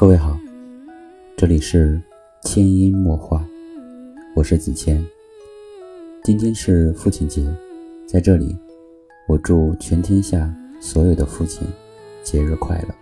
[0.00, 0.34] 各位好，
[1.36, 2.00] 这里是
[2.44, 3.44] 千音墨画，
[4.34, 5.06] 我是子谦。
[6.24, 7.46] 今天是父亲节，
[8.06, 8.56] 在这里，
[9.28, 10.50] 我祝全天下
[10.80, 11.68] 所有的父亲
[12.22, 12.94] 节日快乐。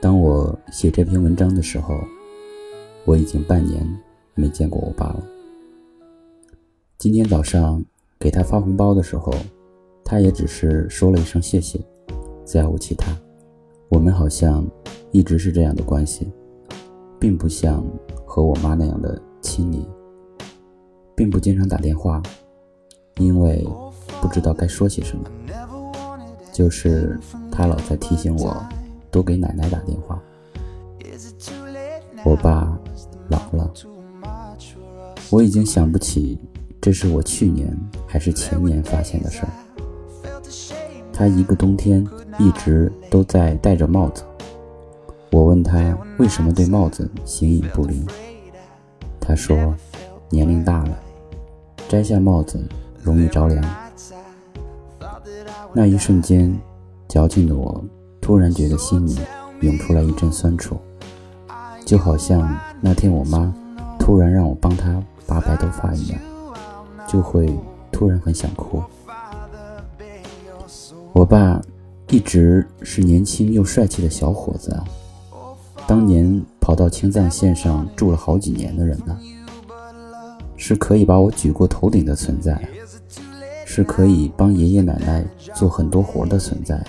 [0.00, 1.96] 当我写这篇文章的时候，
[3.04, 3.88] 我已经半年
[4.34, 5.22] 没见过我爸了。
[6.98, 7.80] 今天早上
[8.18, 9.32] 给他发红包的时候，
[10.04, 11.78] 他也只是说了一声谢谢，
[12.44, 13.16] 再无其他。
[13.88, 14.66] 我们好像
[15.12, 16.30] 一直是这样的关系，
[17.18, 17.82] 并不像
[18.26, 19.86] 和我妈那样的亲密，
[21.14, 22.22] 并不经常打电话，
[23.16, 23.66] 因为
[24.20, 25.24] 不知道该说些什么。
[26.52, 27.18] 就是
[27.50, 28.54] 他老在提醒我
[29.10, 30.20] 多给奶奶打电话。
[32.24, 32.78] 我爸
[33.28, 33.72] 老了，
[35.30, 36.38] 我已经想不起
[36.80, 37.74] 这是我去年
[38.06, 39.48] 还是前年发现的事儿。
[41.18, 42.06] 他一个冬天。
[42.40, 44.22] 一直都在戴着帽子。
[45.32, 48.06] 我问他为什么对帽子形影不离，
[49.18, 49.74] 他说
[50.30, 50.96] 年龄大了，
[51.88, 52.64] 摘下帽子
[53.02, 53.64] 容易着凉。
[55.72, 56.56] 那一瞬间，
[57.08, 57.84] 矫情的我
[58.20, 59.18] 突然觉得心里
[59.62, 60.76] 涌出来一阵酸楚，
[61.84, 63.52] 就好像那天我妈
[63.98, 66.20] 突然让我帮她拔白头发一样，
[67.08, 67.52] 就会
[67.90, 68.80] 突然很想哭。
[71.12, 71.60] 我爸。
[72.10, 74.82] 一直是年轻又帅气的小伙子啊！
[75.86, 79.14] 当年跑到青藏线上住了好几年的人呢，
[80.56, 82.66] 是可以把我举过头顶的存在，
[83.66, 85.22] 是可以帮爷爷奶奶
[85.54, 86.82] 做很多活的存在，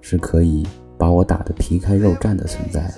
[0.00, 0.66] 是可以
[0.98, 2.92] 把我打得皮开肉绽的存在。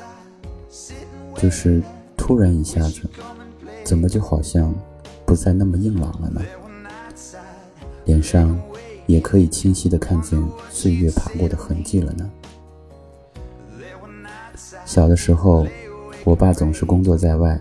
[1.37, 1.83] 就是
[2.17, 3.03] 突然一下子，
[3.85, 4.75] 怎么就好像
[5.27, 6.41] 不再那么硬朗了呢？
[8.07, 8.59] 脸上。
[9.07, 12.31] 也可以清晰地看见岁月爬过的痕迹了呢。
[14.85, 15.67] 小的时候，
[16.25, 17.59] 我爸总是工作在外，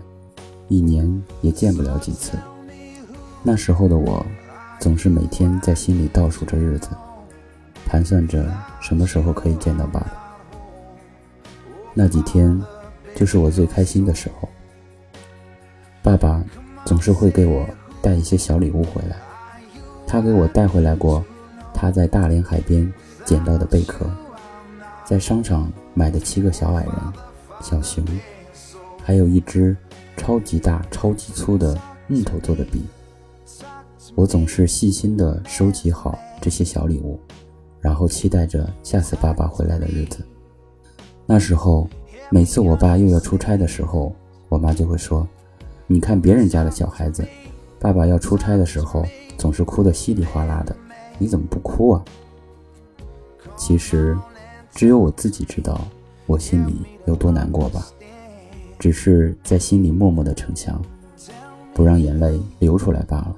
[0.68, 2.38] 一年也见不了几次。
[3.42, 4.24] 那时候的我，
[4.78, 6.88] 总是每天在心里倒数着日子，
[7.86, 8.50] 盘算着
[8.80, 10.12] 什么时候可以见到爸爸。
[11.92, 12.60] 那几天，
[13.14, 14.48] 就是我最开心的时候。
[16.02, 16.44] 爸爸
[16.84, 17.66] 总是会给我
[18.02, 19.16] 带一些小礼物回来，
[20.06, 21.24] 他给我带回来过。
[21.84, 22.90] 他在大连海边
[23.26, 24.06] 捡到的贝壳，
[25.04, 26.94] 在商场买的七个小矮人、
[27.60, 28.02] 小熊，
[29.02, 29.76] 还有一支
[30.16, 32.86] 超级大、超级粗的木头做的笔。
[34.14, 37.20] 我总是细心地收集好这些小礼物，
[37.82, 40.24] 然后期待着下次爸爸回来的日子。
[41.26, 41.86] 那时候，
[42.30, 44.10] 每次我爸又要出差的时候，
[44.48, 45.28] 我妈就会说
[45.86, 47.22] ：“你看别人家的小孩子，
[47.78, 49.04] 爸爸要出差的时候，
[49.36, 50.74] 总是哭得稀里哗啦的。”
[51.18, 52.04] 你怎么不哭啊？
[53.56, 54.16] 其实，
[54.72, 55.80] 只有我自己知道
[56.26, 56.76] 我心里
[57.06, 57.86] 有多难过吧。
[58.78, 60.82] 只是在心里默默的逞强，
[61.72, 63.36] 不让眼泪流出来罢了。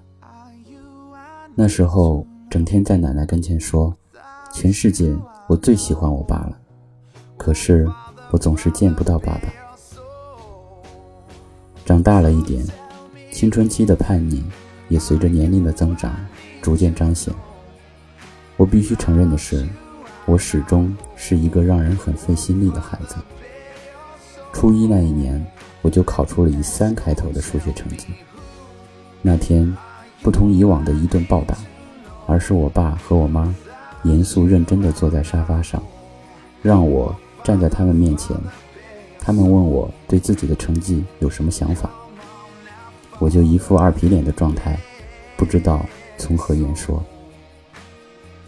[1.55, 3.95] 那时候，整天在奶奶跟前说，
[4.53, 5.15] 全世界
[5.47, 6.59] 我最喜欢我爸了。
[7.37, 7.87] 可是，
[8.31, 9.43] 我总是见不到爸爸。
[11.85, 12.67] 长大了一点，
[13.31, 14.43] 青春期的叛逆
[14.89, 16.13] 也随着年龄的增长
[16.61, 17.33] 逐渐彰显。
[18.67, 19.65] 我必须承认的是，
[20.25, 23.15] 我始终是一个让人很费心力的孩子。
[24.53, 25.41] 初一那一年，
[25.83, 28.09] 我就考出了以三开头的数学成绩。
[29.23, 29.73] 那天，
[30.21, 31.57] 不同以往的一顿暴打，
[32.27, 33.55] 而是我爸和我妈
[34.03, 35.81] 严肃认真地坐在沙发上，
[36.61, 38.37] 让我站在他们面前。
[39.21, 41.89] 他们问我对自己的成绩有什么想法，
[43.21, 44.77] 我就一副二皮脸的状态，
[45.37, 45.87] 不知道
[46.19, 47.01] 从何言说。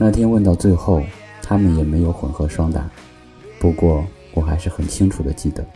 [0.00, 1.02] 那天问到最后，
[1.42, 2.88] 他们也没有混合双打。
[3.58, 5.66] 不过我还是很清楚的记得，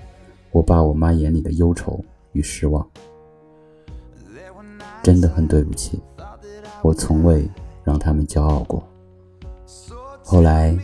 [0.52, 2.86] 我爸我妈眼里的忧愁与失望。
[5.02, 6.00] 真的很对不起，
[6.82, 7.50] 我从未
[7.82, 8.80] 让他们骄傲过。
[10.22, 10.78] 后来，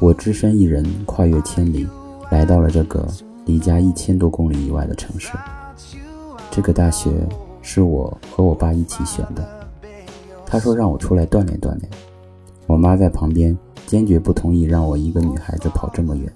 [0.00, 1.86] 我只身一人跨越千里，
[2.30, 3.06] 来到了这个
[3.44, 5.36] 离家一千多公里以外的城市。
[6.50, 7.10] 这个大学
[7.60, 9.46] 是我和我爸一起选的，
[10.46, 11.90] 他说让我出来锻炼锻炼。
[12.68, 13.56] 我妈在旁边
[13.86, 16.30] 坚决不同意让我一个女孩子跑这么远，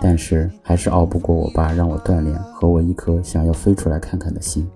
[0.00, 4.68] 但是还是熬不过我爸让我锻炼和我一颗想要飞出来看看的心。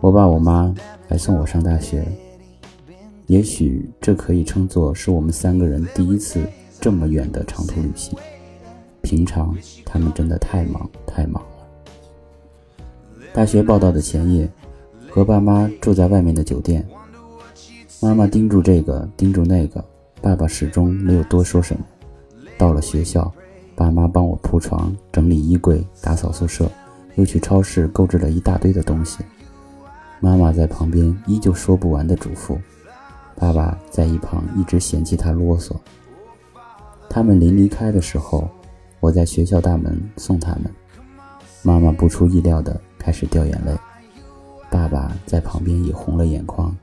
[0.00, 0.72] 我爸我妈
[1.08, 2.06] 来送我上大学，
[3.26, 6.40] 也许这可以称作是我们三个人第一次
[6.80, 8.16] 这么远的长途旅行。
[9.02, 9.52] 平常
[9.84, 12.46] 他们真的太忙太忙了。
[13.32, 14.48] 大学报到的前夜，
[15.10, 16.86] 和爸妈住在外面的酒店。
[18.04, 19.82] 妈妈叮嘱这个，叮嘱那个，
[20.20, 21.84] 爸爸始终没有多说什么。
[22.58, 23.32] 到了学校，
[23.76, 26.68] 爸妈帮我铺床、整理衣柜、打扫宿舍，
[27.14, 29.22] 又去超市购置了一大堆的东西。
[30.18, 32.58] 妈妈在旁边依旧说不完的嘱咐，
[33.36, 35.70] 爸爸在一旁一直嫌弃他啰嗦。
[37.08, 38.50] 他们临离开的时候，
[38.98, 40.64] 我在学校大门送他们。
[41.62, 43.72] 妈妈不出意料的开始掉眼泪，
[44.68, 46.76] 爸爸在旁边也红了眼眶。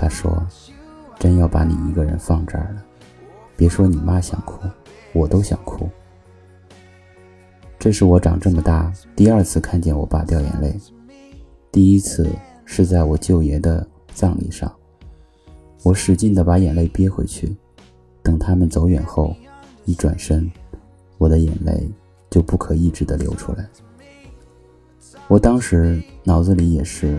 [0.00, 0.42] 他说
[1.20, 2.84] ：“真要把你一个人放这儿了，
[3.56, 4.66] 别说你妈想哭，
[5.12, 5.88] 我都想哭。”
[7.78, 10.74] 这是我长这么大第二次看见我爸掉眼泪，
[11.70, 12.28] 第一次。
[12.72, 14.72] 是在我舅爷的葬礼上，
[15.82, 17.52] 我使劲的把眼泪憋回去，
[18.22, 19.34] 等他们走远后，
[19.86, 20.48] 一转身，
[21.18, 21.90] 我的眼泪
[22.30, 23.68] 就不可抑制的流出来。
[25.26, 27.18] 我当时脑子里也是，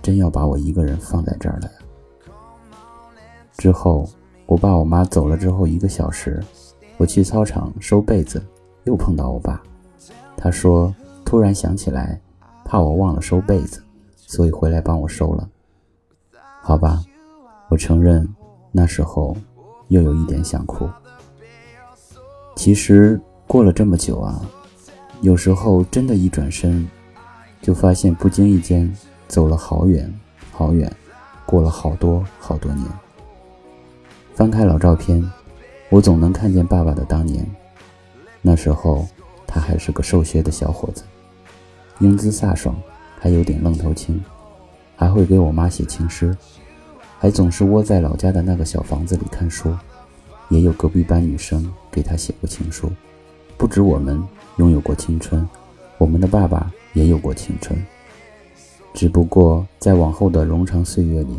[0.00, 1.70] 真要把我一个人放在这儿了。
[3.62, 4.08] 之后，
[4.46, 6.42] 我爸我妈走了之后一个小时，
[6.96, 8.44] 我去操场收被子，
[8.82, 9.62] 又碰到我爸，
[10.36, 10.92] 他说
[11.24, 12.20] 突然想起来，
[12.64, 13.80] 怕我忘了收被子。
[14.16, 15.48] 所以回来帮我收了，
[16.60, 17.04] 好吧，
[17.68, 18.28] 我承认
[18.72, 19.36] 那时候
[19.86, 20.88] 又有一点想哭。
[22.56, 24.44] 其实过了这么久啊，
[25.20, 26.84] 有时候真的，一转身
[27.60, 28.92] 就发现不经意间
[29.28, 30.12] 走了好远
[30.50, 30.92] 好远，
[31.46, 32.84] 过了好多好多年。
[34.34, 35.22] 翻开老照片，
[35.90, 37.46] 我总能看见爸爸的当年。
[38.40, 39.06] 那时候
[39.46, 41.02] 他还是个瘦削的小伙子，
[42.00, 42.74] 英姿飒爽。
[43.20, 44.20] 还有点愣头青，
[44.96, 46.36] 还会给我妈写情诗，
[47.20, 49.72] 还总是窝在老家的那个小房子里看书，
[50.48, 52.90] 也有隔壁班女生给他写过情书。
[53.56, 54.20] 不止我们
[54.56, 55.48] 拥有过青春，
[55.98, 57.80] 我们的爸爸也有过青春，
[58.92, 61.38] 只不过在往后的冗长岁月里，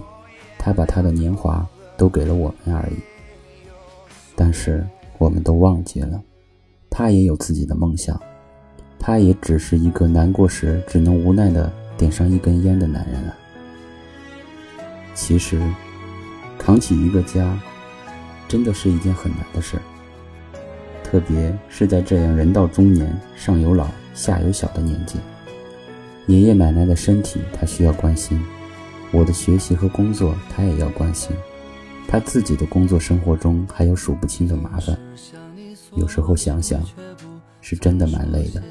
[0.57, 1.67] 他把他的年华
[1.97, 2.95] 都给了我们而已。
[4.35, 4.85] 但是
[5.17, 6.21] 我们都忘记了，
[6.89, 8.19] 他也有自己的梦想。
[8.99, 13.35] 他也只是一个难过时只能无奈的点上一根烟的男人了。
[15.13, 15.61] 其实，
[16.57, 17.59] 扛起一个家，
[18.47, 19.77] 真的是一件很难的事，
[21.03, 25.19] 特别是在这样人到中年、上有老下有小的年纪。
[26.27, 28.41] 爷爷奶奶的身体他需要关心，
[29.11, 31.35] 我的学习和工作他也要关心，
[32.13, 34.95] 他自己的工作生活中还有数不清的麻烦。
[35.95, 36.79] 有时候想想。
[37.65, 38.61] 是真的蛮累的，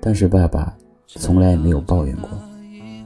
[0.00, 0.76] 但是爸爸
[1.06, 2.28] 从来没有抱怨过，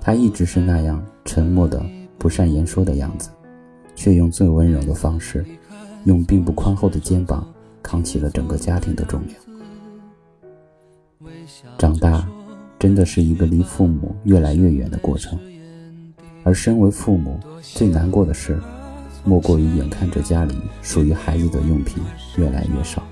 [0.00, 1.84] 他一直是那样沉默的、
[2.16, 3.28] 不善言说的样子，
[3.94, 5.44] 却用最温柔的方式，
[6.04, 7.46] 用并不宽厚的肩膀
[7.82, 9.38] 扛起了整个家庭的重量。
[11.76, 12.26] 长大，
[12.78, 15.38] 真的是一个离父母越来越远的过程，
[16.42, 18.58] 而身为父母最难过的事，
[19.24, 22.02] 莫过于眼看着家里属于孩子的用品
[22.36, 23.02] 越来越少。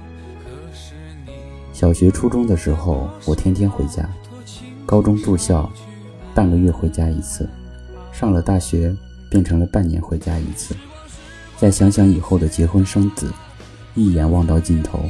[1.72, 4.04] 小学、初中的时候，我天天回家；
[4.86, 5.68] 高中住校，
[6.34, 7.44] 半个月回家一次；
[8.12, 8.94] 上了大学，
[9.30, 10.76] 变成了半年回家一次。
[11.56, 13.32] 再想想以后的结婚生子，
[13.94, 15.00] 一眼望到尽头，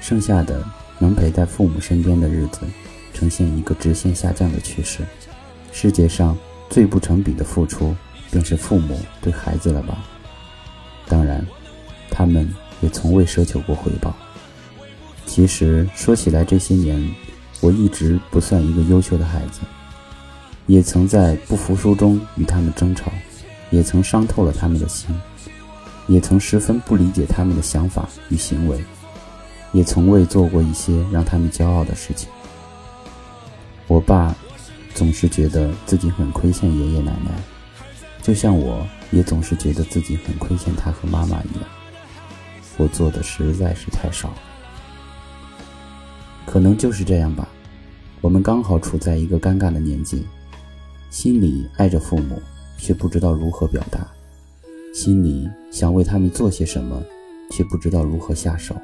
[0.00, 0.62] 剩下的
[0.98, 2.60] 能陪在父母身边的日子，
[3.12, 5.02] 呈现一个直线下降的趋势。
[5.72, 6.36] 世界上
[6.68, 7.94] 最不成比的付出，
[8.30, 10.04] 便是父母对孩子了吧？
[11.14, 11.46] 当然，
[12.10, 14.12] 他们也从未奢求过回报。
[15.24, 17.08] 其实说起来，这些年
[17.60, 19.60] 我一直不算一个优秀的孩子，
[20.66, 23.12] 也曾在不服输中与他们争吵，
[23.70, 25.14] 也曾伤透了他们的心，
[26.08, 28.82] 也曾十分不理解他们的想法与行为，
[29.70, 32.28] 也从未做过一些让他们骄傲的事情。
[33.86, 34.34] 我爸
[34.96, 37.30] 总是觉得自己很亏欠爷爷奶奶，
[38.20, 41.68] 就像我也总是觉得自己很亏欠他和妈妈一样。
[42.76, 44.38] 我做的实在是太少了。
[46.46, 47.48] 可能就是这样吧，
[48.20, 50.26] 我们刚好处在一个尴尬的年纪，
[51.10, 52.40] 心里爱着父母，
[52.78, 54.00] 却不知道如何表达；
[54.92, 57.02] 心里想为他们做些什么，
[57.50, 58.74] 却不知道如何下手。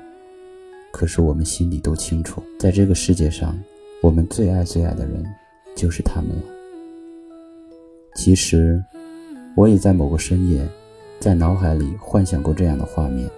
[0.92, 3.56] 可是我们心里都清楚，在这个世界上，
[4.02, 5.24] 我们最爱最爱的人
[5.76, 6.42] 就是他们了。
[8.16, 8.82] 其实，
[9.54, 10.66] 我也在某个深夜，
[11.18, 13.28] 在脑海里幻想过这样的画面：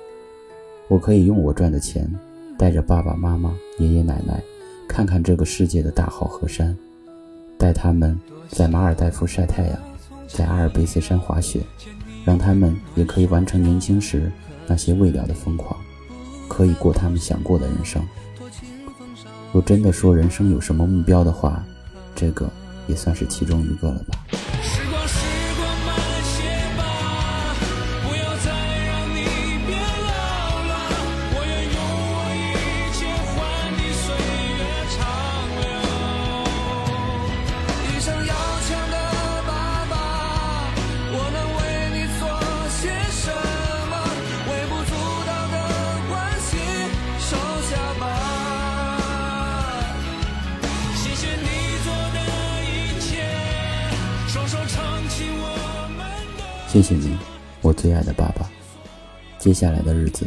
[0.88, 2.08] 我可以用我赚的钱。
[2.58, 4.40] 带着爸爸妈妈、爷爷奶奶，
[4.86, 6.76] 看看这个世界的大好河山，
[7.58, 8.16] 带他们
[8.50, 9.76] 在马尔代夫晒太阳，
[10.28, 11.60] 在阿尔卑斯山滑雪，
[12.24, 14.30] 让他们也可以完成年轻时
[14.68, 15.76] 那些未了的疯狂，
[16.46, 18.00] 可以过他们想过的人生。
[19.52, 21.64] 若真的说人生有什么目标的话，
[22.14, 22.48] 这个
[22.86, 24.21] 也算是其中一个了吧。
[56.72, 57.18] 谢谢你，
[57.60, 58.50] 我最爱的爸爸。
[59.38, 60.26] 接下来的日子，